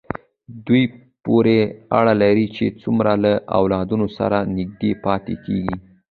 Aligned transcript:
دې 0.67 0.83
پورې 1.25 1.57
اړه 1.99 2.13
لري 2.23 2.47
چې 2.55 2.65
څومره 2.81 3.11
له 3.23 3.33
اولادونو 3.59 4.07
سره 4.17 4.37
نږدې 4.57 4.91
پاتې 5.05 5.35
کېږي. 5.45 5.75